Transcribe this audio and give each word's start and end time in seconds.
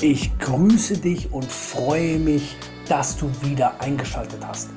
Ich 0.00 0.38
grüße 0.38 0.98
dich 0.98 1.32
und 1.32 1.50
freue 1.50 2.20
mich, 2.20 2.56
dass 2.88 3.16
du 3.16 3.28
wieder 3.42 3.80
eingeschaltet 3.80 4.38
hast. 4.46 4.68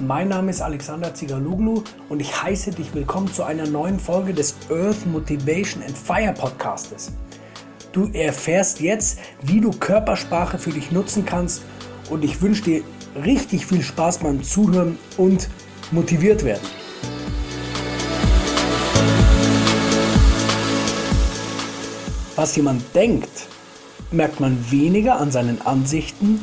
Mein 0.00 0.28
Name 0.28 0.50
ist 0.50 0.62
Alexander 0.62 1.12
Zigaluglu 1.12 1.82
und 2.08 2.20
ich 2.20 2.42
heiße 2.42 2.70
dich 2.70 2.94
willkommen 2.94 3.30
zu 3.30 3.42
einer 3.42 3.66
neuen 3.66 4.00
Folge 4.00 4.32
des 4.32 4.56
Earth 4.70 5.04
Motivation 5.04 5.82
and 5.82 5.94
Fire 5.94 6.32
Podcastes. 6.32 7.12
Du 7.92 8.08
erfährst 8.14 8.80
jetzt, 8.80 9.18
wie 9.42 9.60
du 9.60 9.72
Körpersprache 9.72 10.56
für 10.56 10.70
dich 10.70 10.90
nutzen 10.90 11.26
kannst 11.26 11.62
und 12.08 12.24
ich 12.24 12.40
wünsche 12.40 12.62
dir 12.62 12.82
richtig 13.22 13.66
viel 13.66 13.82
Spaß 13.82 14.20
beim 14.20 14.42
Zuhören 14.42 14.98
und 15.18 15.50
motiviert 15.90 16.42
werden. 16.44 16.66
Was 22.36 22.56
jemand 22.56 22.82
denkt, 22.94 23.48
merkt 24.10 24.40
man 24.40 24.70
weniger 24.70 25.18
an 25.18 25.30
seinen 25.30 25.62
Ansichten 25.62 26.40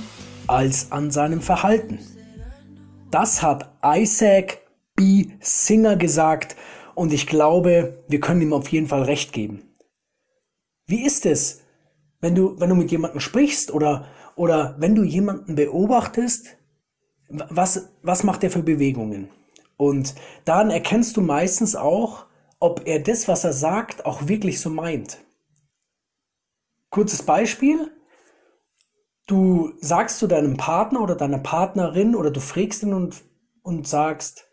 als 0.48 0.92
an 0.92 1.12
seinem 1.12 1.42
Verhalten. 1.42 2.00
Das 3.12 3.42
hat 3.42 3.72
Isaac 3.84 4.60
B. 4.96 5.28
Singer 5.40 5.96
gesagt 5.96 6.56
und 6.96 7.14
ich 7.14 7.28
glaube, 7.28 8.04
wir 8.08 8.20
können 8.20 8.42
ihm 8.42 8.54
auf 8.54 8.68
jeden 8.68 8.88
Fall 8.88 9.04
recht 9.04 9.34
geben. 9.34 9.64
Wie 10.86 11.06
ist 11.06 11.26
es, 11.26 11.62
wenn 12.20 12.36
du, 12.36 12.60
wenn 12.60 12.70
du 12.70 12.76
mit 12.76 12.92
jemandem 12.92 13.20
sprichst 13.20 13.72
oder, 13.72 14.08
oder 14.36 14.76
wenn 14.80 14.96
du 14.96 15.04
jemanden 15.04 15.56
beobachtest, 15.56 16.58
was, 17.30 17.90
was 18.02 18.24
macht 18.24 18.44
er 18.44 18.52
für 18.52 18.64
Bewegungen? 18.64 19.30
Und 19.78 20.14
dann 20.46 20.70
erkennst 20.70 21.18
du 21.18 21.22
meistens 21.22 21.76
auch, 21.76 22.26
ob 22.60 22.84
er 22.86 23.00
das, 23.00 23.28
was 23.28 23.44
er 23.44 23.54
sagt, 23.54 24.06
auch 24.06 24.28
wirklich 24.28 24.60
so 24.60 24.70
meint. 24.70 25.18
Kurzes 26.94 27.24
Beispiel. 27.24 27.92
Du 29.26 29.74
sagst 29.82 30.20
zu 30.20 30.28
deinem 30.28 30.58
Partner 30.58 31.02
oder 31.02 31.16
deiner 31.16 31.40
Partnerin 31.40 32.16
oder 32.16 32.30
du 32.30 32.40
fragst 32.40 32.84
ihn 32.84 32.94
und, 32.94 33.24
und 33.64 33.88
sagst, 33.88 34.46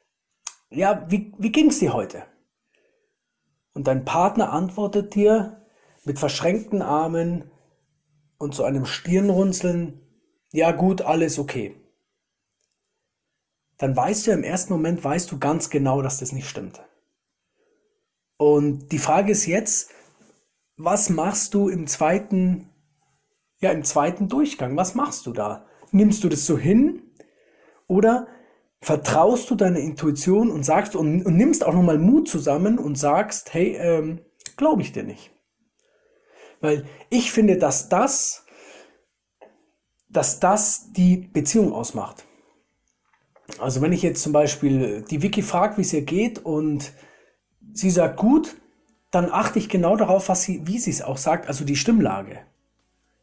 ja, 0.71 1.05
wie, 1.11 1.35
wie 1.37 1.53
ging's 1.53 1.81
dir 1.81 1.93
heute? 1.93 2.25
Und 3.75 3.89
dein 3.89 4.07
Partner 4.07 4.55
antwortet 4.55 5.15
dir 5.15 5.67
mit 6.05 6.19
verschränkten 6.19 6.81
Armen 6.81 7.51
und 8.39 8.55
zu 8.55 8.65
einem 8.65 8.87
Stirnrunzeln, 8.87 10.01
ja 10.51 10.73
gut, 10.73 11.03
alles 11.03 11.39
okay. 11.39 11.77
Dann 13.77 13.95
weißt 13.95 14.29
du 14.29 14.31
im 14.31 14.45
ersten 14.45 14.73
Moment, 14.73 15.05
weißt 15.05 15.31
du 15.31 15.39
ganz 15.39 15.69
genau, 15.69 16.01
dass 16.01 16.21
das 16.21 16.33
nicht 16.33 16.49
stimmt. 16.49 16.81
Und 18.39 18.93
die 18.93 18.99
Frage 18.99 19.31
ist 19.31 19.45
jetzt, 19.45 19.93
was 20.85 21.11
machst 21.11 21.55
du 21.55 21.69
im 21.69 21.87
zweiten, 21.87 22.71
ja, 23.61 23.71
im 23.71 23.85
zweiten 23.85 24.29
Durchgang? 24.29 24.77
Was 24.77 24.95
machst 24.95 25.27
du 25.27 25.33
da? 25.33 25.67
Nimmst 25.93 26.25
du 26.25 26.29
das 26.29 26.47
so 26.47 26.57
hin 26.57 27.03
oder 27.87 28.29
vertraust 28.81 29.51
du 29.51 29.57
deiner 29.57 29.81
Intuition 29.81 30.51
und 30.51 30.65
sagst 30.65 30.97
und, 30.97 31.25
und 31.27 31.37
nimmst 31.37 31.67
auch 31.67 31.75
nochmal 31.75 31.99
Mut 31.99 32.29
zusammen 32.29 32.79
und 32.79 32.97
sagst, 32.97 33.53
hey, 33.53 33.77
ähm, 33.77 34.21
glaube 34.57 34.81
ich 34.81 34.93
dir 34.93 35.03
nicht. 35.03 35.31
Weil 36.61 36.87
ich 37.11 37.31
finde, 37.31 37.59
dass 37.59 37.89
das, 37.91 38.47
dass 40.09 40.41
das 40.41 40.93
die 40.93 41.17
Beziehung 41.17 41.75
ausmacht. 41.75 42.25
Also 43.59 43.83
wenn 43.83 43.93
ich 43.93 44.03
jetzt 44.03 44.23
zum 44.23 44.33
Beispiel 44.33 45.05
die 45.11 45.23
Vicky 45.23 45.43
frage, 45.43 45.77
wie 45.77 45.83
es 45.83 45.93
ihr 45.93 46.03
geht 46.03 46.39
und 46.39 46.93
sie 47.73 47.91
sagt 47.91 48.17
gut, 48.17 48.57
dann 49.11 49.31
achte 49.31 49.59
ich 49.59 49.69
genau 49.69 49.97
darauf, 49.97 50.29
was 50.29 50.43
sie, 50.43 50.67
wie 50.67 50.79
sie 50.79 50.91
es 50.91 51.03
auch 51.03 51.17
sagt, 51.17 51.49
also 51.49 51.65
die 51.65 51.77
Stimmlage. 51.77 52.39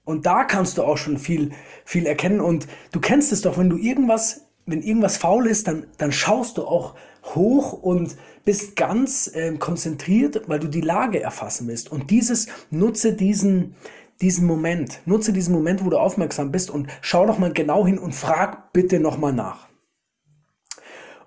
Und 0.04 0.26
da 0.26 0.44
kannst 0.44 0.78
du 0.78 0.84
auch 0.84 0.98
schon 0.98 1.18
viel, 1.18 1.52
viel 1.84 2.06
erkennen. 2.06 2.40
Und 2.40 2.68
du 2.92 3.00
kennst 3.00 3.32
es 3.32 3.42
doch, 3.42 3.58
wenn 3.58 3.70
du 3.70 3.78
irgendwas, 3.78 4.46
wenn 4.66 4.82
irgendwas 4.82 5.18
faul 5.18 5.48
ist, 5.48 5.68
dann, 5.68 5.86
dann 5.98 6.12
schaust 6.12 6.58
du 6.58 6.66
auch 6.66 6.96
hoch 7.36 7.74
und 7.74 8.16
bist 8.46 8.78
ganz 8.78 9.28
äh, 9.28 9.58
konzentriert, 9.58 10.48
weil 10.48 10.60
du 10.60 10.68
die 10.68 10.82
Lage 10.82 11.22
erfassen 11.22 11.68
willst. 11.68 11.92
Und 11.92 12.10
dieses, 12.10 12.48
nutze 12.70 13.14
diesen, 13.14 13.76
diesen 14.22 14.48
Moment, 14.48 15.02
nutze 15.06 15.34
diesen 15.34 15.54
Moment, 15.54 15.84
wo 15.84 15.90
du 15.90 15.98
aufmerksam 15.98 16.52
bist 16.52 16.70
und 16.70 16.88
schau 17.02 17.26
doch 17.26 17.38
mal 17.38 17.52
genau 17.52 17.86
hin 17.86 18.00
und 18.00 18.16
frag 18.16 18.72
bitte 18.72 19.00
nochmal 19.00 19.34
nach. 19.34 19.68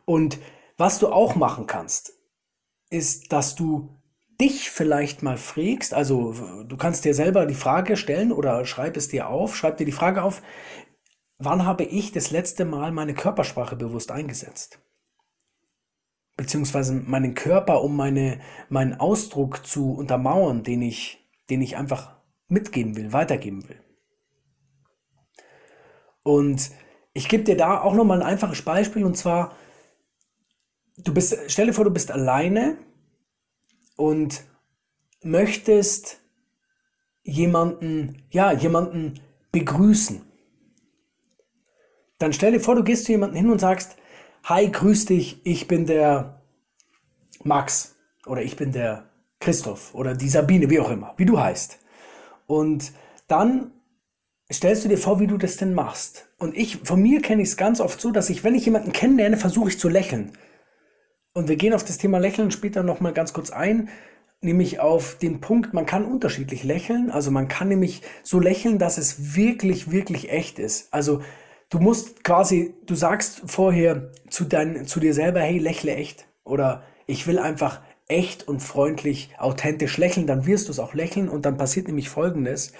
Und 0.06 0.38
was 0.78 0.98
du 0.98 1.08
auch 1.08 1.36
machen 1.36 1.66
kannst, 1.66 2.14
ist, 2.88 3.30
dass 3.32 3.54
du 3.54 3.90
dich 4.40 4.70
vielleicht 4.70 5.22
mal 5.22 5.36
frägst, 5.36 5.92
also 5.92 6.64
du 6.64 6.76
kannst 6.76 7.04
dir 7.04 7.14
selber 7.14 7.46
die 7.46 7.54
Frage 7.54 7.96
stellen 7.96 8.32
oder 8.32 8.64
schreib 8.64 8.96
es 8.96 9.08
dir 9.08 9.28
auf, 9.28 9.54
schreib 9.54 9.76
dir 9.76 9.84
die 9.84 9.92
Frage 9.92 10.22
auf, 10.22 10.42
wann 11.38 11.66
habe 11.66 11.84
ich 11.84 12.12
das 12.12 12.30
letzte 12.30 12.64
Mal 12.64 12.90
meine 12.90 13.14
Körpersprache 13.14 13.76
bewusst 13.76 14.10
eingesetzt? 14.10 14.80
Beziehungsweise 16.36 16.94
meinen 16.94 17.34
Körper, 17.34 17.82
um 17.82 17.96
meine, 17.96 18.40
meinen 18.70 18.98
Ausdruck 18.98 19.66
zu 19.66 19.92
untermauern, 19.92 20.62
den 20.62 20.80
ich, 20.80 21.28
den 21.50 21.60
ich 21.60 21.76
einfach 21.76 22.16
mitgeben 22.48 22.96
will, 22.96 23.12
weitergeben 23.12 23.68
will. 23.68 23.84
Und 26.22 26.70
ich 27.12 27.28
gebe 27.28 27.44
dir 27.44 27.56
da 27.56 27.80
auch 27.80 27.94
nochmal 27.94 28.22
ein 28.22 28.26
einfaches 28.26 28.62
Beispiel 28.62 29.04
und 29.04 29.16
zwar, 29.16 29.56
du 30.96 31.12
bist, 31.12 31.36
stell 31.48 31.66
dir 31.66 31.74
vor, 31.74 31.84
du 31.84 31.90
bist 31.90 32.10
alleine 32.10 32.78
und 34.00 34.44
möchtest 35.22 36.20
jemanden, 37.22 38.22
ja, 38.30 38.50
jemanden 38.50 39.20
begrüßen, 39.52 40.22
dann 42.18 42.32
stell 42.32 42.52
dir 42.52 42.60
vor, 42.60 42.76
du 42.76 42.82
gehst 42.82 43.04
zu 43.04 43.12
jemandem 43.12 43.36
hin 43.36 43.50
und 43.50 43.58
sagst, 43.58 43.96
hi, 44.44 44.70
grüß 44.70 45.04
dich, 45.04 45.42
ich 45.44 45.68
bin 45.68 45.84
der 45.84 46.40
Max 47.44 47.96
oder 48.24 48.42
ich 48.42 48.56
bin 48.56 48.72
der 48.72 49.10
Christoph 49.38 49.94
oder 49.94 50.14
die 50.14 50.30
Sabine, 50.30 50.70
wie 50.70 50.80
auch 50.80 50.90
immer, 50.90 51.12
wie 51.18 51.26
du 51.26 51.38
heißt. 51.38 51.78
Und 52.46 52.92
dann 53.28 53.70
stellst 54.50 54.84
du 54.84 54.88
dir 54.88 54.98
vor, 54.98 55.20
wie 55.20 55.26
du 55.26 55.36
das 55.36 55.58
denn 55.58 55.74
machst. 55.74 56.30
Und 56.38 56.56
ich, 56.56 56.78
von 56.78 57.02
mir 57.02 57.20
kenne 57.20 57.42
ich 57.42 57.48
es 57.48 57.56
ganz 57.58 57.82
oft 57.82 58.00
so, 58.00 58.12
dass 58.12 58.30
ich, 58.30 58.44
wenn 58.44 58.54
ich 58.54 58.64
jemanden 58.64 58.92
kennenlerne, 58.92 59.36
versuche 59.36 59.68
ich 59.68 59.78
zu 59.78 59.90
lächeln. 59.90 60.32
Und 61.32 61.48
wir 61.48 61.56
gehen 61.56 61.74
auf 61.74 61.84
das 61.84 61.98
Thema 61.98 62.18
Lächeln 62.18 62.50
später 62.50 62.82
nochmal 62.82 63.12
ganz 63.12 63.32
kurz 63.32 63.50
ein, 63.50 63.88
nämlich 64.40 64.80
auf 64.80 65.16
den 65.16 65.40
Punkt, 65.40 65.74
man 65.74 65.86
kann 65.86 66.04
unterschiedlich 66.04 66.64
lächeln. 66.64 67.10
Also 67.10 67.30
man 67.30 67.48
kann 67.48 67.68
nämlich 67.68 68.02
so 68.22 68.40
lächeln, 68.40 68.78
dass 68.78 68.98
es 68.98 69.34
wirklich, 69.34 69.90
wirklich 69.90 70.30
echt 70.30 70.58
ist. 70.58 70.92
Also 70.92 71.22
du 71.68 71.78
musst 71.78 72.24
quasi, 72.24 72.74
du 72.86 72.94
sagst 72.94 73.42
vorher 73.46 74.10
zu, 74.28 74.44
dein, 74.44 74.86
zu 74.86 74.98
dir 74.98 75.14
selber, 75.14 75.40
hey, 75.40 75.58
lächle 75.58 75.94
echt. 75.94 76.26
Oder 76.44 76.82
ich 77.06 77.26
will 77.26 77.38
einfach 77.38 77.80
echt 78.08 78.48
und 78.48 78.60
freundlich, 78.60 79.30
authentisch 79.38 79.96
lächeln, 79.98 80.26
dann 80.26 80.46
wirst 80.46 80.66
du 80.66 80.72
es 80.72 80.80
auch 80.80 80.94
lächeln 80.94 81.28
und 81.28 81.46
dann 81.46 81.56
passiert 81.56 81.86
nämlich 81.86 82.08
Folgendes 82.08 82.72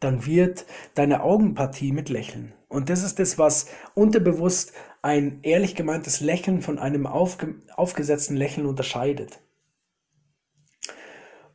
dann 0.00 0.26
wird 0.26 0.66
deine 0.94 1.22
Augenpartie 1.22 1.92
mit 1.92 2.08
Lächeln. 2.08 2.52
Und 2.68 2.90
das 2.90 3.02
ist 3.02 3.18
das, 3.18 3.38
was 3.38 3.66
unterbewusst 3.94 4.72
ein 5.02 5.40
ehrlich 5.42 5.74
gemeintes 5.74 6.20
Lächeln 6.20 6.62
von 6.62 6.78
einem 6.78 7.06
aufge 7.06 7.54
aufgesetzten 7.76 8.36
Lächeln 8.36 8.66
unterscheidet. 8.66 9.38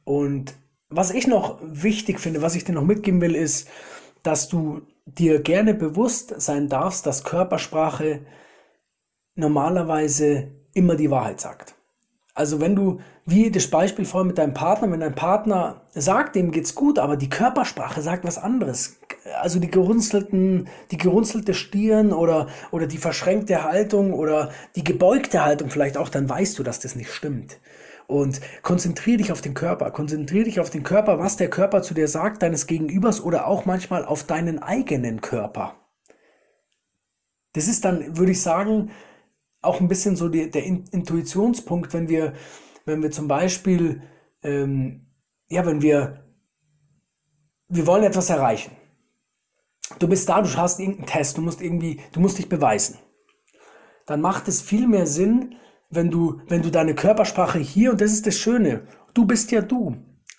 Und 0.03 0.55
was 0.89 1.11
ich 1.11 1.27
noch 1.27 1.59
wichtig 1.61 2.19
finde, 2.19 2.41
was 2.41 2.55
ich 2.55 2.63
dir 2.63 2.73
noch 2.73 2.83
mitgeben 2.83 3.21
will, 3.21 3.35
ist, 3.35 3.67
dass 4.23 4.47
du 4.47 4.81
dir 5.05 5.41
gerne 5.41 5.73
bewusst 5.73 6.33
sein 6.37 6.69
darfst, 6.69 7.05
dass 7.05 7.23
Körpersprache 7.23 8.25
normalerweise 9.35 10.51
immer 10.73 10.95
die 10.95 11.09
Wahrheit 11.09 11.41
sagt. 11.41 11.75
Also 12.33 12.61
wenn 12.61 12.75
du, 12.75 13.01
wie 13.25 13.51
das 13.51 13.67
Beispiel 13.67 14.05
vorhin 14.05 14.27
mit 14.27 14.37
deinem 14.37 14.53
Partner, 14.53 14.89
wenn 14.91 15.01
dein 15.01 15.15
Partner 15.15 15.81
sagt, 15.93 16.35
dem 16.35 16.51
geht's 16.51 16.75
gut, 16.75 16.97
aber 16.97 17.17
die 17.17 17.29
Körpersprache 17.29 18.01
sagt 18.01 18.23
was 18.23 18.37
anderes. 18.37 18.99
Also 19.41 19.59
die 19.59 19.69
gerunzelten, 19.69 20.67
die 20.91 20.97
gerunzelte 20.97 21.53
Stirn 21.53 22.13
oder, 22.13 22.47
oder 22.71 22.87
die 22.87 22.97
verschränkte 22.97 23.63
Haltung 23.63 24.13
oder 24.13 24.51
die 24.75 24.83
gebeugte 24.83 25.43
Haltung 25.43 25.69
vielleicht 25.69 25.97
auch, 25.97 26.09
dann 26.09 26.29
weißt 26.29 26.57
du, 26.57 26.63
dass 26.63 26.79
das 26.79 26.95
nicht 26.95 27.11
stimmt. 27.11 27.59
Und 28.07 28.41
konzentriere 28.61 29.17
dich 29.17 29.31
auf 29.31 29.41
den 29.41 29.53
Körper, 29.53 29.91
konzentriere 29.91 30.45
dich 30.45 30.59
auf 30.59 30.69
den 30.69 30.83
Körper, 30.83 31.19
was 31.19 31.37
der 31.37 31.49
Körper 31.49 31.81
zu 31.81 31.93
dir 31.93 32.07
sagt, 32.07 32.41
deines 32.43 32.67
Gegenübers 32.67 33.21
oder 33.21 33.47
auch 33.47 33.65
manchmal 33.65 34.05
auf 34.05 34.23
deinen 34.23 34.59
eigenen 34.59 35.21
Körper. 35.21 35.75
Das 37.53 37.67
ist 37.67 37.83
dann, 37.85 38.17
würde 38.17 38.31
ich 38.31 38.41
sagen, 38.41 38.91
auch 39.61 39.79
ein 39.79 39.87
bisschen 39.87 40.15
so 40.15 40.29
die, 40.29 40.49
der 40.49 40.65
Intuitionspunkt, 40.65 41.93
wenn 41.93 42.09
wir, 42.09 42.33
wenn 42.85 43.03
wir 43.03 43.11
zum 43.11 43.27
Beispiel, 43.27 44.01
ähm, 44.43 45.07
ja, 45.47 45.65
wenn 45.65 45.81
wir, 45.81 46.25
wir 47.67 47.87
wollen 47.87 48.03
etwas 48.03 48.29
erreichen. 48.29 48.71
Du 49.99 50.07
bist 50.07 50.27
da, 50.29 50.41
du 50.41 50.55
hast 50.55 50.79
irgendeinen 50.79 51.07
Test, 51.07 51.37
du 51.37 51.41
musst 51.41 51.61
irgendwie, 51.61 51.99
du 52.11 52.19
musst 52.19 52.37
dich 52.37 52.49
beweisen. 52.49 52.97
Dann 54.05 54.21
macht 54.21 54.47
es 54.47 54.61
viel 54.61 54.87
mehr 54.87 55.05
Sinn, 55.05 55.55
wenn 55.89 56.09
du, 56.09 56.41
wenn 56.47 56.61
du 56.61 56.71
deine 56.71 56.95
Körpersprache 56.95 57.59
hier, 57.59 57.91
und 57.91 58.01
das 58.01 58.13
ist 58.13 58.25
das 58.25 58.37
Schöne, 58.37 58.87
du 59.13 59.25
bist 59.25 59.51
ja 59.51 59.61
du. 59.61 59.97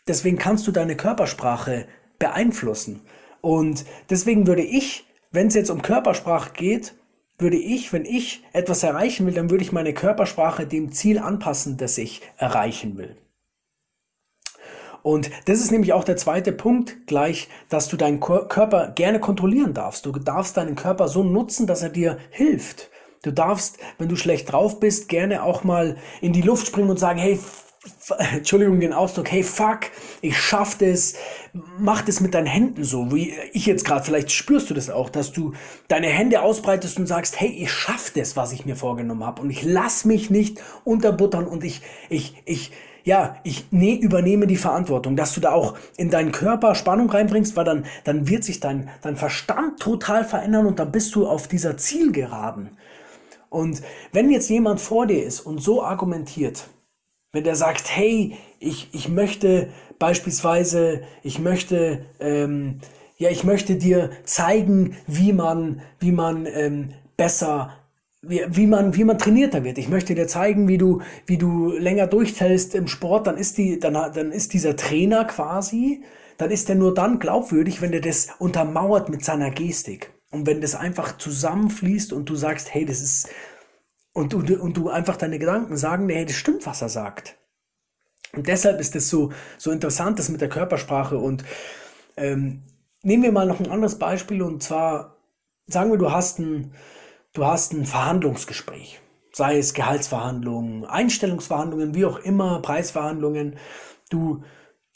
Deswegen 0.08 0.36
kannst 0.36 0.66
du 0.66 0.72
deine 0.72 0.96
Körpersprache 0.96 1.86
beeinflussen. 2.18 3.02
Und 3.40 3.84
deswegen 4.10 4.46
würde 4.46 4.62
ich, 4.62 5.04
wenn 5.30 5.46
es 5.46 5.54
jetzt 5.54 5.70
um 5.70 5.82
Körpersprache 5.82 6.52
geht, 6.54 6.94
würde 7.42 7.58
ich, 7.58 7.92
wenn 7.92 8.04
ich 8.04 8.42
etwas 8.52 8.82
erreichen 8.82 9.26
will, 9.26 9.34
dann 9.34 9.50
würde 9.50 9.62
ich 9.62 9.72
meine 9.72 9.92
Körpersprache 9.92 10.66
dem 10.66 10.92
Ziel 10.92 11.18
anpassen, 11.18 11.76
das 11.76 11.98
ich 11.98 12.22
erreichen 12.38 12.96
will. 12.96 13.16
Und 15.02 15.30
das 15.46 15.58
ist 15.58 15.72
nämlich 15.72 15.92
auch 15.92 16.04
der 16.04 16.16
zweite 16.16 16.52
Punkt 16.52 17.06
gleich, 17.06 17.48
dass 17.68 17.88
du 17.88 17.96
deinen 17.96 18.20
Körper 18.20 18.92
gerne 18.94 19.18
kontrollieren 19.18 19.74
darfst. 19.74 20.06
Du 20.06 20.12
darfst 20.12 20.56
deinen 20.56 20.76
Körper 20.76 21.08
so 21.08 21.24
nutzen, 21.24 21.66
dass 21.66 21.82
er 21.82 21.88
dir 21.88 22.18
hilft. 22.30 22.88
Du 23.22 23.32
darfst, 23.32 23.78
wenn 23.98 24.08
du 24.08 24.16
schlecht 24.16 24.50
drauf 24.50 24.80
bist, 24.80 25.08
gerne 25.08 25.42
auch 25.42 25.64
mal 25.64 25.96
in 26.20 26.32
die 26.32 26.42
Luft 26.42 26.66
springen 26.66 26.90
und 26.90 26.98
sagen, 26.98 27.18
hey, 27.18 27.38
Entschuldigung 28.32 28.78
den 28.78 28.92
Ausdruck, 28.92 29.32
hey 29.32 29.42
fuck, 29.42 29.80
ich 30.20 30.38
schaff 30.38 30.78
das, 30.78 31.14
mach 31.78 32.02
das 32.02 32.20
mit 32.20 32.32
deinen 32.32 32.46
Händen 32.46 32.84
so, 32.84 33.12
wie 33.12 33.34
ich 33.52 33.66
jetzt 33.66 33.84
gerade, 33.84 34.04
vielleicht 34.04 34.30
spürst 34.30 34.70
du 34.70 34.74
das 34.74 34.88
auch, 34.88 35.10
dass 35.10 35.32
du 35.32 35.52
deine 35.88 36.06
Hände 36.06 36.42
ausbreitest 36.42 36.98
und 36.98 37.06
sagst, 37.06 37.40
hey, 37.40 37.48
ich 37.48 37.72
schaff 37.72 38.12
das, 38.14 38.36
was 38.36 38.52
ich 38.52 38.66
mir 38.66 38.76
vorgenommen 38.76 39.24
habe 39.24 39.42
und 39.42 39.50
ich 39.50 39.64
lass 39.64 40.04
mich 40.04 40.30
nicht 40.30 40.60
unterbuttern 40.84 41.44
und 41.44 41.64
ich, 41.64 41.82
ich, 42.08 42.40
ich, 42.44 42.70
ja, 43.02 43.36
ich 43.42 43.64
ne, 43.72 43.96
übernehme 43.96 44.46
die 44.46 44.56
Verantwortung, 44.56 45.16
dass 45.16 45.34
du 45.34 45.40
da 45.40 45.50
auch 45.50 45.76
in 45.96 46.08
deinen 46.08 46.30
Körper 46.30 46.76
Spannung 46.76 47.10
reinbringst, 47.10 47.56
weil 47.56 47.64
dann, 47.64 47.86
dann 48.04 48.28
wird 48.28 48.44
sich 48.44 48.60
dein, 48.60 48.90
dein 49.02 49.16
Verstand 49.16 49.80
total 49.80 50.24
verändern 50.24 50.66
und 50.66 50.78
dann 50.78 50.92
bist 50.92 51.16
du 51.16 51.26
auf 51.26 51.48
dieser 51.48 51.76
Zielgeraden. 51.76 52.76
Und 53.50 53.82
wenn 54.12 54.30
jetzt 54.30 54.48
jemand 54.50 54.80
vor 54.80 55.06
dir 55.06 55.24
ist 55.24 55.40
und 55.40 55.58
so 55.58 55.82
argumentiert, 55.82 56.68
wenn 57.32 57.44
der 57.44 57.56
sagt, 57.56 57.84
hey, 57.94 58.36
ich, 58.60 58.88
ich 58.92 59.08
möchte 59.08 59.68
beispielsweise, 59.98 61.02
ich 61.22 61.38
möchte, 61.38 62.04
ähm, 62.20 62.80
ja, 63.16 63.30
ich 63.30 63.44
möchte 63.44 63.76
dir 63.76 64.10
zeigen, 64.24 64.96
wie 65.06 65.32
man, 65.32 65.80
wie 65.98 66.12
man 66.12 66.46
ähm, 66.46 66.92
besser 67.16 67.72
wie, 68.22 68.42
wie 68.48 68.66
man 68.66 68.94
wie 68.94 69.04
man 69.04 69.18
trainierter 69.18 69.64
wird. 69.64 69.78
Ich 69.78 69.88
möchte 69.88 70.14
dir 70.14 70.28
zeigen, 70.28 70.68
wie 70.68 70.78
du 70.78 71.02
wie 71.26 71.38
du 71.38 71.72
länger 71.72 72.06
durchhältst 72.06 72.74
im 72.74 72.86
Sport. 72.86 73.26
Dann 73.26 73.36
ist 73.36 73.58
die 73.58 73.80
dann 73.80 73.94
dann 73.94 74.30
ist 74.30 74.52
dieser 74.52 74.76
Trainer 74.76 75.24
quasi, 75.24 76.02
dann 76.38 76.50
ist 76.50 76.68
er 76.68 76.76
nur 76.76 76.94
dann 76.94 77.18
glaubwürdig, 77.18 77.82
wenn 77.82 77.92
er 77.92 78.00
das 78.00 78.28
untermauert 78.38 79.08
mit 79.08 79.24
seiner 79.24 79.50
Gestik 79.50 80.12
und 80.30 80.46
wenn 80.46 80.60
das 80.60 80.74
einfach 80.74 81.18
zusammenfließt 81.18 82.12
und 82.12 82.28
du 82.28 82.36
sagst, 82.36 82.72
hey, 82.72 82.84
das 82.84 83.00
ist 83.00 83.28
und 84.12 84.32
du, 84.32 84.38
und 84.60 84.76
du 84.76 84.88
einfach 84.88 85.16
deine 85.16 85.38
Gedanken 85.38 85.76
sagen, 85.76 86.06
nee, 86.06 86.24
das 86.24 86.36
stimmt, 86.36 86.66
was 86.66 86.82
er 86.82 86.88
sagt. 86.88 87.36
Und 88.34 88.46
deshalb 88.46 88.80
ist 88.80 88.96
es 88.96 89.08
so, 89.08 89.32
so 89.58 89.70
interessant, 89.70 90.18
das 90.18 90.28
mit 90.28 90.40
der 90.40 90.48
Körpersprache. 90.48 91.18
Und 91.18 91.44
ähm, 92.16 92.62
nehmen 93.02 93.22
wir 93.22 93.32
mal 93.32 93.46
noch 93.46 93.60
ein 93.60 93.70
anderes 93.70 93.98
Beispiel. 93.98 94.42
Und 94.42 94.62
zwar, 94.62 95.16
sagen 95.66 95.90
wir, 95.90 95.98
du 95.98 96.10
hast 96.10 96.38
ein, 96.38 96.72
du 97.32 97.44
hast 97.44 97.72
ein 97.72 97.84
Verhandlungsgespräch. 97.84 99.00
Sei 99.32 99.58
es 99.58 99.72
Gehaltsverhandlungen, 99.72 100.84
Einstellungsverhandlungen, 100.84 101.94
wie 101.94 102.04
auch 102.04 102.18
immer, 102.18 102.60
Preisverhandlungen. 102.60 103.56
Du, 104.10 104.42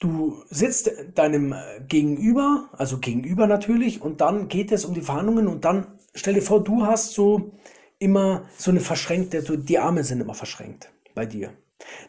du 0.01 0.43
sitzt 0.51 0.91
deinem 1.15 1.55
Gegenüber, 1.89 2.69
also 2.73 2.99
gegenüber 2.99 3.47
natürlich, 3.47 4.03
und 4.03 4.21
dann 4.21 4.49
geht 4.49 4.73
es 4.73 4.85
um 4.85 4.93
die 4.93 5.01
Verhandlungen 5.01 5.47
und 5.47 5.65
dann 5.65 5.87
stell 6.15 6.35
dir 6.35 6.43
vor, 6.43 6.63
du 6.63 6.85
hast 6.85 7.15
so 7.15 7.53
immer 7.99 8.49
so 8.57 8.71
eine 8.71 8.81
verschränkte, 8.81 9.43
die 9.43 9.79
Arme 9.79 10.05
sind 10.05 10.21
immer 10.21 10.35
verschränkt 10.35 10.91
bei 11.15 11.27
dir. 11.27 11.53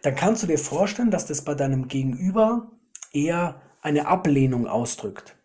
Dann 0.01 0.15
kannst 0.15 0.43
du 0.43 0.47
dir 0.47 0.57
vorstellen, 0.57 1.11
dass 1.11 1.25
das 1.25 1.43
bei 1.43 1.55
deinem 1.55 1.87
Gegenüber 1.87 2.71
eher 3.11 3.61
eine 3.81 4.07
Ablehnung 4.07 4.67
ausdrückt. 4.67 5.35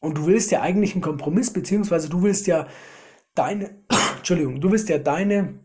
Und 0.00 0.16
du 0.16 0.26
willst 0.26 0.50
ja 0.50 0.62
eigentlich 0.62 0.94
einen 0.94 1.02
Kompromiss, 1.02 1.52
beziehungsweise 1.52 2.08
du 2.08 2.22
willst 2.22 2.46
ja 2.46 2.66
deine, 3.34 3.70
Entschuldigung, 4.16 4.60
du 4.60 4.70
willst 4.70 4.88
ja 4.88 4.98
deine, 4.98 5.60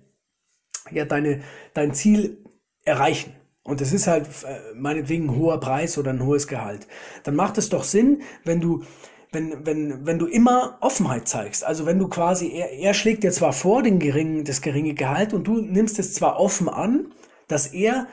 ja 0.92 1.06
deine, 1.06 1.42
dein 1.74 1.94
Ziel 1.94 2.44
erreichen. 2.84 3.34
Und 3.64 3.82
das 3.82 3.94
ist 3.94 4.08
halt 4.08 4.28
äh, 4.44 4.76
meinetwegen 4.76 5.26
ein 5.26 5.36
hoher 5.36 5.60
Preis 5.60 5.98
oder 5.98 6.12
ein 6.12 6.24
hohes 6.24 6.48
Gehalt. 6.48 6.88
Dann 7.24 7.36
macht 7.36 7.58
es 7.58 7.70
doch 7.70 7.84
Sinn, 7.84 8.22
wenn 8.44 8.62
du 8.62 8.84
wenn, 9.31 9.66
wenn, 9.66 10.06
wenn 10.06 10.19
du 10.19 10.27
immer 10.27 10.77
Offenheit 10.81 11.27
zeigst, 11.27 11.63
also 11.63 11.86
wenn 11.86 12.00
du 12.00 12.07
quasi, 12.07 12.51
er, 12.51 12.72
er 12.72 12.94
schlägt 12.94 13.24
dir 13.24 13.31
zwar 13.31 13.54
vor 13.54 13.83
den 13.83 14.00
geringen, 14.00 14.44
das 14.44 14.62
geringe 14.62 14.94
Gehalt 14.94 15.33
und 15.33 15.45
du 15.45 15.62
nimmst 15.62 16.00
es 16.00 16.13
zwar 16.13 16.39
offen 16.39 16.69
an, 16.69 17.13
dass 17.48 17.68
er 17.68 18.07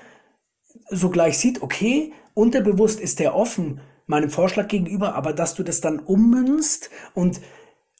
sogleich 0.90 1.38
sieht, 1.38 1.62
okay, 1.62 2.12
unterbewusst 2.34 3.00
ist 3.00 3.20
er 3.20 3.34
offen 3.34 3.80
meinem 4.06 4.30
Vorschlag 4.30 4.68
gegenüber, 4.68 5.14
aber 5.14 5.32
dass 5.32 5.54
du 5.54 5.62
das 5.62 5.80
dann 5.80 6.00
ummünzt 6.00 6.90
und, 7.14 7.40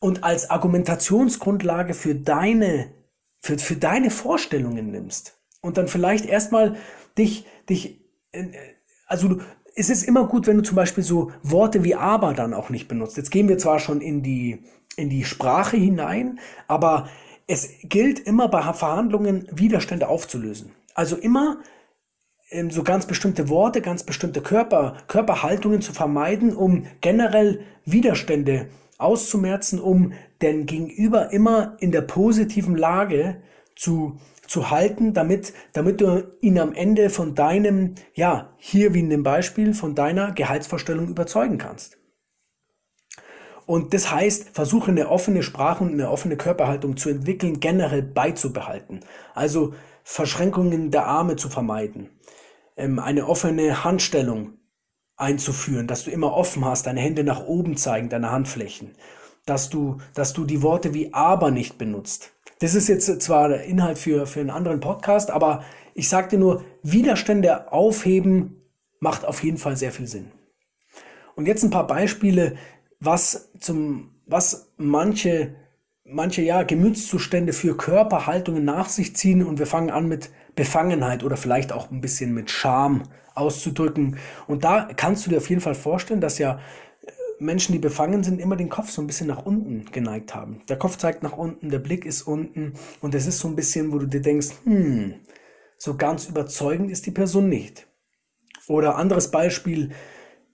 und 0.00 0.24
als 0.24 0.50
Argumentationsgrundlage 0.50 1.94
für 1.94 2.14
deine, 2.14 2.92
für, 3.40 3.58
für 3.58 3.76
deine 3.76 4.10
Vorstellungen 4.10 4.90
nimmst 4.90 5.38
und 5.60 5.78
dann 5.78 5.88
vielleicht 5.88 6.26
erstmal 6.26 6.76
dich, 7.16 7.46
dich, 7.68 8.00
äh, 8.32 8.48
also 9.06 9.40
es 9.74 9.90
ist 9.90 10.02
immer 10.02 10.26
gut, 10.26 10.46
wenn 10.46 10.56
du 10.56 10.62
zum 10.62 10.76
Beispiel 10.76 11.04
so 11.04 11.32
Worte 11.42 11.84
wie 11.84 11.94
aber 11.94 12.34
dann 12.34 12.54
auch 12.54 12.70
nicht 12.70 12.88
benutzt. 12.88 13.16
Jetzt 13.16 13.30
gehen 13.30 13.48
wir 13.48 13.58
zwar 13.58 13.78
schon 13.78 14.00
in 14.00 14.22
die, 14.22 14.64
in 14.96 15.08
die 15.08 15.24
Sprache 15.24 15.76
hinein, 15.76 16.40
aber 16.68 17.08
es 17.46 17.70
gilt 17.82 18.20
immer 18.20 18.48
bei 18.48 18.60
Verhandlungen 18.72 19.46
Widerstände 19.50 20.08
aufzulösen. 20.08 20.72
Also 20.94 21.16
immer 21.16 21.58
ähm, 22.50 22.70
so 22.70 22.82
ganz 22.82 23.06
bestimmte 23.06 23.48
Worte, 23.48 23.80
ganz 23.80 24.04
bestimmte 24.04 24.42
Körper, 24.42 24.96
Körperhaltungen 25.08 25.80
zu 25.80 25.92
vermeiden, 25.92 26.54
um 26.54 26.86
generell 27.00 27.60
Widerstände 27.84 28.68
auszumerzen, 28.98 29.80
um 29.80 30.12
den 30.40 30.66
Gegenüber 30.66 31.32
immer 31.32 31.76
in 31.80 31.92
der 31.92 32.02
positiven 32.02 32.76
Lage 32.76 33.42
zu 33.74 34.18
zu 34.52 34.70
halten, 34.70 35.14
damit, 35.14 35.54
damit 35.72 36.02
du 36.02 36.30
ihn 36.42 36.58
am 36.58 36.74
Ende 36.74 37.08
von 37.08 37.34
deinem, 37.34 37.94
ja, 38.12 38.52
hier 38.58 38.92
wie 38.92 39.00
in 39.00 39.08
dem 39.08 39.22
Beispiel, 39.22 39.72
von 39.72 39.94
deiner 39.94 40.32
Gehaltsvorstellung 40.32 41.08
überzeugen 41.08 41.56
kannst. 41.56 41.96
Und 43.64 43.94
das 43.94 44.10
heißt, 44.10 44.50
versuche 44.50 44.90
eine 44.90 45.08
offene 45.08 45.42
Sprache 45.42 45.82
und 45.82 45.94
eine 45.94 46.10
offene 46.10 46.36
Körperhaltung 46.36 46.98
zu 46.98 47.08
entwickeln, 47.08 47.60
generell 47.60 48.02
beizubehalten. 48.02 49.00
Also 49.34 49.72
Verschränkungen 50.04 50.90
der 50.90 51.06
Arme 51.06 51.36
zu 51.36 51.48
vermeiden, 51.48 52.10
ähm, 52.76 52.98
eine 52.98 53.28
offene 53.28 53.84
Handstellung 53.84 54.58
einzuführen, 55.16 55.86
dass 55.86 56.04
du 56.04 56.10
immer 56.10 56.34
offen 56.34 56.66
hast, 56.66 56.86
deine 56.86 57.00
Hände 57.00 57.24
nach 57.24 57.42
oben 57.46 57.78
zeigen, 57.78 58.10
deine 58.10 58.30
Handflächen, 58.30 58.96
dass 59.46 59.70
du, 59.70 59.96
dass 60.12 60.34
du 60.34 60.44
die 60.44 60.60
Worte 60.60 60.92
wie 60.92 61.14
aber 61.14 61.50
nicht 61.50 61.78
benutzt, 61.78 62.34
das 62.62 62.76
ist 62.76 62.86
jetzt 62.86 63.20
zwar 63.20 63.48
der 63.48 63.64
Inhalt 63.64 63.98
für, 63.98 64.24
für 64.24 64.38
einen 64.38 64.50
anderen 64.50 64.78
Podcast, 64.78 65.32
aber 65.32 65.64
ich 65.94 66.08
sagte 66.08 66.38
nur, 66.38 66.64
Widerstände 66.84 67.72
aufheben 67.72 68.62
macht 69.00 69.24
auf 69.24 69.42
jeden 69.42 69.58
Fall 69.58 69.76
sehr 69.76 69.90
viel 69.90 70.06
Sinn. 70.06 70.30
Und 71.34 71.46
jetzt 71.46 71.64
ein 71.64 71.70
paar 71.70 71.88
Beispiele, 71.88 72.54
was 73.00 73.50
zum, 73.58 74.14
was 74.26 74.72
manche, 74.76 75.56
manche 76.04 76.42
ja, 76.42 76.62
Gemütszustände 76.62 77.52
für 77.52 77.76
Körperhaltungen 77.76 78.64
nach 78.64 78.88
sich 78.88 79.16
ziehen 79.16 79.44
und 79.44 79.58
wir 79.58 79.66
fangen 79.66 79.90
an 79.90 80.06
mit 80.06 80.30
Befangenheit 80.54 81.24
oder 81.24 81.36
vielleicht 81.36 81.72
auch 81.72 81.90
ein 81.90 82.00
bisschen 82.00 82.32
mit 82.32 82.48
Scham 82.48 83.02
auszudrücken. 83.34 84.18
Und 84.46 84.62
da 84.62 84.88
kannst 84.94 85.26
du 85.26 85.30
dir 85.30 85.38
auf 85.38 85.50
jeden 85.50 85.62
Fall 85.62 85.74
vorstellen, 85.74 86.20
dass 86.20 86.38
ja 86.38 86.60
Menschen, 87.42 87.72
die 87.72 87.78
befangen 87.78 88.22
sind, 88.22 88.40
immer 88.40 88.56
den 88.56 88.68
Kopf 88.68 88.90
so 88.90 89.02
ein 89.02 89.06
bisschen 89.06 89.26
nach 89.26 89.44
unten 89.44 89.86
geneigt 89.90 90.34
haben. 90.34 90.62
Der 90.68 90.78
Kopf 90.78 90.96
zeigt 90.96 91.22
nach 91.22 91.36
unten, 91.36 91.70
der 91.70 91.80
Blick 91.80 92.06
ist 92.06 92.22
unten 92.22 92.74
und 93.00 93.14
es 93.14 93.26
ist 93.26 93.40
so 93.40 93.48
ein 93.48 93.56
bisschen, 93.56 93.92
wo 93.92 93.98
du 93.98 94.06
dir 94.06 94.22
denkst, 94.22 94.48
hm, 94.64 95.14
so 95.76 95.96
ganz 95.96 96.26
überzeugend 96.26 96.90
ist 96.90 97.06
die 97.06 97.10
Person 97.10 97.48
nicht. 97.48 97.88
Oder 98.68 98.96
anderes 98.96 99.32
Beispiel, 99.32 99.90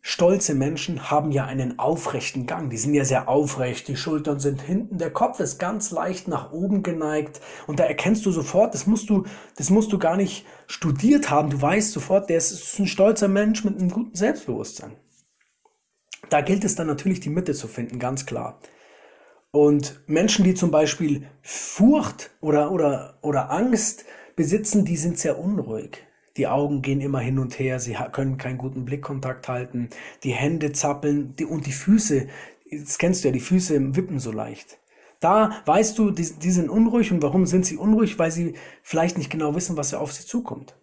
stolze 0.01 0.55
Menschen 0.55 1.11
haben 1.11 1.31
ja 1.31 1.45
einen 1.45 1.79
aufrechten 1.79 2.47
Gang. 2.47 2.71
Die 2.71 2.79
sind 2.79 2.95
ja 2.95 3.05
sehr 3.05 3.29
aufrecht, 3.29 3.89
die 3.89 3.97
Schultern 3.97 4.41
sind 4.41 4.63
hinten, 4.63 4.97
der 4.97 5.11
Kopf 5.11 5.41
ist 5.41 5.59
ganz 5.59 5.91
leicht 5.91 6.29
nach 6.29 6.53
oben 6.53 6.83
geneigt 6.83 7.43
und 7.67 7.79
da 7.79 7.85
erkennst 7.85 8.25
du 8.25 8.31
sofort, 8.31 8.73
das 8.73 8.87
musst 8.87 9.11
du, 9.11 9.25
das 9.57 9.69
musst 9.69 9.93
du 9.93 9.99
gar 9.99 10.17
nicht 10.17 10.47
studiert 10.67 11.29
haben. 11.29 11.51
Du 11.51 11.61
weißt 11.61 11.93
sofort, 11.93 12.31
der 12.31 12.39
ist 12.39 12.79
ein 12.79 12.87
stolzer 12.87 13.29
Mensch 13.29 13.65
mit 13.65 13.79
einem 13.79 13.91
guten 13.91 14.17
Selbstbewusstsein. 14.17 14.93
Da 16.31 16.41
gilt 16.41 16.65
es 16.65 16.75
dann 16.75 16.87
natürlich, 16.87 17.21
die 17.21 17.31
Mitte 17.31 17.55
zu 17.55 17.69
finden, 17.69 17.99
ganz 17.99 18.27
klar. 18.27 18.61
Und 19.51 20.01
Menschen, 20.07 20.45
die 20.45 20.55
zum 20.55 20.71
Beispiel 20.71 21.27
Furcht 21.43 22.31
oder, 22.41 22.71
oder, 22.71 23.19
oder 23.23 23.51
Angst 23.51 24.05
besitzen, 24.37 24.85
die 24.85 24.97
sind 24.97 25.19
sehr 25.19 25.39
unruhig. 25.39 26.07
Die 26.37 26.47
Augen 26.47 26.83
gehen 26.83 27.01
immer 27.01 27.21
hin 27.21 27.39
und 27.39 27.59
her, 27.59 27.81
sie 27.81 27.97
können 28.13 28.39
keinen 28.39 28.59
guten 28.59 28.85
Blickkontakt 28.85 29.49
halten, 29.49 29.91
die 30.23 30.33
Hände 30.33 30.73
zappeln 30.73 31.35
die, 31.37 31.45
und 31.45 31.67
die 31.67 31.73
Füße, 31.73 32.29
das 32.71 32.99
kennst 32.99 33.25
du 33.25 33.29
ja, 33.29 33.33
die 33.33 33.41
Füße 33.41 33.97
wippen 33.97 34.21
so 34.21 34.31
leicht. 34.31 34.79
Da 35.21 35.63
weißt 35.65 35.99
du, 35.99 36.13
die, 36.13 36.31
die 36.39 36.51
sind 36.51 36.69
unruhig 36.69 37.11
und 37.11 37.23
warum 37.23 37.47
sind 37.47 37.67
sie 37.67 37.77
unruhig? 37.77 38.19
Weil 38.19 38.31
sie 38.31 38.55
vielleicht 38.83 39.19
nicht 39.19 39.31
genau 39.31 39.55
wissen, 39.57 39.77
was 39.77 39.93
auf 39.95 40.13
sie 40.13 40.25
zukommt. 40.25 40.77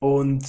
Und 0.00 0.42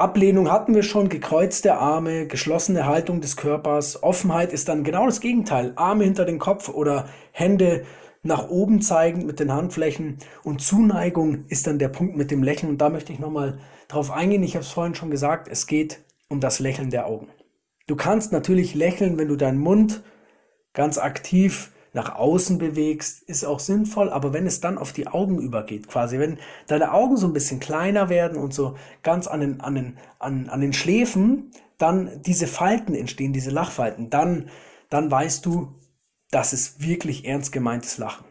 Ablehnung 0.00 0.50
hatten 0.50 0.74
wir 0.74 0.82
schon, 0.82 1.08
gekreuzte 1.08 1.74
Arme, 1.76 2.26
geschlossene 2.26 2.86
Haltung 2.86 3.20
des 3.20 3.36
Körpers. 3.36 4.02
Offenheit 4.02 4.52
ist 4.52 4.68
dann 4.68 4.82
genau 4.82 5.04
das 5.04 5.20
Gegenteil. 5.20 5.72
Arme 5.76 6.04
hinter 6.04 6.24
den 6.24 6.38
Kopf 6.38 6.70
oder 6.70 7.08
Hände 7.32 7.84
nach 8.22 8.48
oben 8.48 8.80
zeigend 8.80 9.26
mit 9.26 9.40
den 9.40 9.52
Handflächen. 9.52 10.18
Und 10.42 10.62
Zuneigung 10.62 11.44
ist 11.48 11.66
dann 11.66 11.78
der 11.78 11.88
Punkt 11.88 12.16
mit 12.16 12.30
dem 12.30 12.42
Lächeln. 12.42 12.72
Und 12.72 12.78
da 12.78 12.88
möchte 12.88 13.12
ich 13.12 13.18
nochmal 13.18 13.58
drauf 13.88 14.10
eingehen. 14.10 14.42
Ich 14.42 14.54
habe 14.54 14.64
es 14.64 14.70
vorhin 14.70 14.94
schon 14.94 15.10
gesagt, 15.10 15.48
es 15.48 15.66
geht 15.66 16.00
um 16.28 16.40
das 16.40 16.60
Lächeln 16.60 16.90
der 16.90 17.06
Augen. 17.06 17.28
Du 17.86 17.94
kannst 17.94 18.32
natürlich 18.32 18.74
lächeln, 18.74 19.18
wenn 19.18 19.28
du 19.28 19.36
deinen 19.36 19.58
Mund 19.58 20.02
ganz 20.72 20.96
aktiv 20.96 21.72
nach 21.92 22.14
außen 22.14 22.58
bewegst, 22.58 23.22
ist 23.22 23.44
auch 23.44 23.60
sinnvoll, 23.60 24.10
aber 24.10 24.32
wenn 24.32 24.46
es 24.46 24.60
dann 24.60 24.78
auf 24.78 24.92
die 24.92 25.08
Augen 25.08 25.40
übergeht, 25.40 25.88
quasi, 25.88 26.18
wenn 26.18 26.38
deine 26.66 26.92
Augen 26.92 27.16
so 27.16 27.26
ein 27.26 27.32
bisschen 27.32 27.60
kleiner 27.60 28.08
werden 28.08 28.38
und 28.38 28.54
so 28.54 28.76
ganz 29.02 29.26
an 29.26 29.40
den, 29.40 29.60
an 29.60 29.74
den, 29.74 29.98
an, 30.18 30.48
an 30.48 30.60
den 30.60 30.72
Schläfen, 30.72 31.50
dann 31.78 32.22
diese 32.22 32.46
Falten 32.46 32.94
entstehen, 32.94 33.32
diese 33.32 33.50
Lachfalten, 33.50 34.10
dann, 34.10 34.50
dann 34.88 35.10
weißt 35.10 35.44
du, 35.46 35.74
das 36.30 36.52
ist 36.52 36.82
wirklich 36.82 37.24
ernst 37.24 37.52
gemeintes 37.52 37.98
Lachen. 37.98 38.24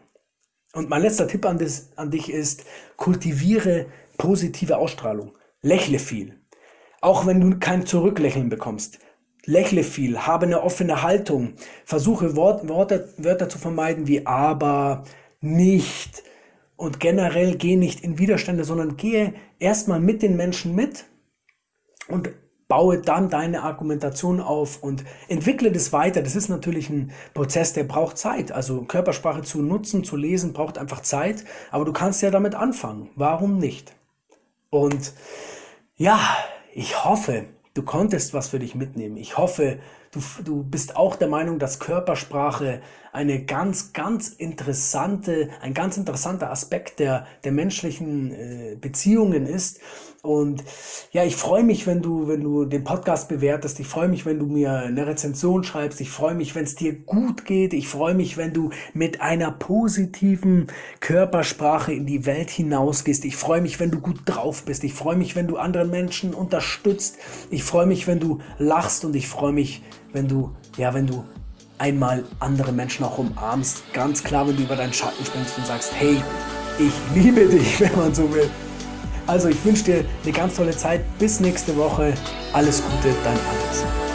Und 0.72 0.88
mein 0.88 1.02
letzter 1.02 1.26
Tipp 1.26 1.44
an, 1.44 1.58
das, 1.58 1.90
an 1.96 2.10
dich 2.10 2.30
ist, 2.32 2.64
kultiviere 2.96 3.86
positive 4.16 4.78
Ausstrahlung. 4.78 5.36
Lächle 5.62 5.98
viel. 5.98 6.40
Auch 7.00 7.26
wenn 7.26 7.40
du 7.40 7.58
kein 7.58 7.86
Zurücklächeln 7.86 8.48
bekommst. 8.48 9.00
Lächle 9.50 9.82
viel, 9.82 10.18
habe 10.18 10.46
eine 10.46 10.62
offene 10.62 11.02
Haltung, 11.02 11.54
versuche 11.84 12.36
Wort, 12.36 12.68
Worte, 12.68 13.12
Wörter 13.18 13.48
zu 13.48 13.58
vermeiden 13.58 14.06
wie 14.06 14.26
aber, 14.26 15.04
nicht 15.40 16.22
und 16.76 17.00
generell 17.00 17.56
geh 17.56 17.76
nicht 17.76 18.00
in 18.00 18.18
Widerstände, 18.18 18.64
sondern 18.64 18.96
gehe 18.96 19.34
erstmal 19.58 20.00
mit 20.00 20.22
den 20.22 20.36
Menschen 20.36 20.74
mit 20.74 21.06
und 22.08 22.30
baue 22.68 22.98
dann 22.98 23.28
deine 23.30 23.64
Argumentation 23.64 24.40
auf 24.40 24.82
und 24.82 25.04
entwickle 25.28 25.72
das 25.72 25.92
weiter. 25.92 26.22
Das 26.22 26.36
ist 26.36 26.48
natürlich 26.48 26.88
ein 26.88 27.10
Prozess, 27.34 27.72
der 27.72 27.84
braucht 27.84 28.16
Zeit. 28.16 28.52
Also 28.52 28.82
Körpersprache 28.82 29.42
zu 29.42 29.60
nutzen, 29.60 30.04
zu 30.04 30.16
lesen, 30.16 30.52
braucht 30.52 30.78
einfach 30.78 31.00
Zeit, 31.00 31.44
aber 31.72 31.84
du 31.84 31.92
kannst 31.92 32.22
ja 32.22 32.30
damit 32.30 32.54
anfangen. 32.54 33.10
Warum 33.16 33.58
nicht? 33.58 33.96
Und 34.70 35.14
ja, 35.96 36.20
ich 36.72 37.04
hoffe, 37.04 37.46
du 37.74 37.82
konntest 37.82 38.34
was 38.34 38.48
für 38.48 38.58
dich 38.58 38.74
mitnehmen. 38.74 39.16
Ich 39.16 39.38
hoffe, 39.38 39.78
du, 40.12 40.20
du 40.44 40.62
bist 40.64 40.96
auch 40.96 41.16
der 41.16 41.28
Meinung, 41.28 41.58
dass 41.58 41.78
Körpersprache 41.78 42.80
eine 43.12 43.44
ganz, 43.44 43.92
ganz 43.92 44.28
interessante, 44.28 45.50
ein 45.60 45.74
ganz 45.74 45.96
interessanter 45.96 46.50
Aspekt 46.50 47.00
der, 47.00 47.26
der 47.44 47.52
menschlichen 47.52 48.32
äh, 48.32 48.76
Beziehungen 48.80 49.46
ist. 49.46 49.80
Und 50.22 50.62
ja, 51.12 51.24
ich 51.24 51.34
freue 51.34 51.64
mich, 51.64 51.86
wenn 51.86 52.02
du, 52.02 52.28
wenn 52.28 52.42
du 52.42 52.66
den 52.66 52.84
Podcast 52.84 53.28
bewertest. 53.28 53.80
Ich 53.80 53.86
freue 53.86 54.08
mich, 54.08 54.26
wenn 54.26 54.38
du 54.38 54.46
mir 54.46 54.72
eine 54.72 55.06
Rezension 55.06 55.64
schreibst. 55.64 56.00
Ich 56.02 56.10
freue 56.10 56.34
mich, 56.34 56.54
wenn 56.54 56.64
es 56.64 56.74
dir 56.74 56.92
gut 56.92 57.46
geht. 57.46 57.72
Ich 57.72 57.88
freue 57.88 58.14
mich, 58.14 58.36
wenn 58.36 58.52
du 58.52 58.70
mit 58.92 59.22
einer 59.22 59.50
positiven 59.50 60.66
Körpersprache 61.00 61.94
in 61.94 62.04
die 62.04 62.26
Welt 62.26 62.50
hinausgehst. 62.50 63.24
Ich 63.24 63.36
freue 63.36 63.62
mich, 63.62 63.80
wenn 63.80 63.90
du 63.90 64.00
gut 64.00 64.20
drauf 64.26 64.64
bist. 64.64 64.84
Ich 64.84 64.92
freue 64.92 65.16
mich, 65.16 65.36
wenn 65.36 65.48
du 65.48 65.56
andere 65.56 65.86
Menschen 65.86 66.34
unterstützt. 66.34 67.16
Ich 67.60 67.66
freue 67.66 67.84
mich, 67.84 68.06
wenn 68.06 68.18
du 68.18 68.38
lachst 68.58 69.04
und 69.04 69.14
ich 69.14 69.28
freue 69.28 69.52
mich, 69.52 69.82
wenn 70.14 70.26
du, 70.26 70.56
ja, 70.78 70.94
wenn 70.94 71.06
du 71.06 71.24
einmal 71.76 72.24
andere 72.38 72.72
Menschen 72.72 73.04
auch 73.04 73.18
umarmst. 73.18 73.82
Ganz 73.92 74.24
klar, 74.24 74.48
wenn 74.48 74.56
du 74.56 74.62
über 74.62 74.76
deinen 74.76 74.94
Schatten 74.94 75.22
springst 75.26 75.58
und 75.58 75.66
sagst, 75.66 75.92
hey, 75.94 76.16
ich 76.78 76.92
liebe 77.14 77.44
dich, 77.44 77.78
wenn 77.80 77.94
man 77.96 78.14
so 78.14 78.32
will. 78.32 78.48
Also 79.26 79.48
ich 79.50 79.62
wünsche 79.62 79.84
dir 79.84 80.04
eine 80.22 80.32
ganz 80.32 80.56
tolle 80.56 80.74
Zeit. 80.74 81.02
Bis 81.18 81.38
nächste 81.38 81.76
Woche. 81.76 82.14
Alles 82.54 82.82
Gute, 82.82 83.14
dein 83.24 83.34
Alex. 83.34 84.09